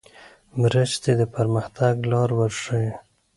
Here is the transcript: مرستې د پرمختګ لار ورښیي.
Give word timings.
مرستې 0.61 1.11
د 1.19 1.21
پرمختګ 1.35 1.95
لار 2.11 2.29
ورښیي. 2.37 2.91